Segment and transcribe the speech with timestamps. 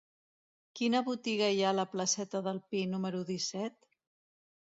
[0.79, 3.79] Quina botiga hi ha a la placeta del Pi número disset?